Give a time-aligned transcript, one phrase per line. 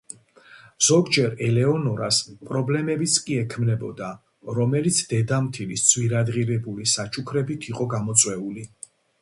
[0.85, 4.09] ზოგჯერ ელეონორას პრობლემებიც კი ექმნებოდა,
[4.61, 8.67] რომელიც დედამთილის ძვირადღირებული საჩუქრებით იყო გამოწვეული.